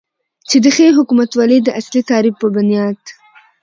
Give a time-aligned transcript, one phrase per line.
[0.49, 2.99] چې د ښې حکومتولې داصلي تعریف په بنیاد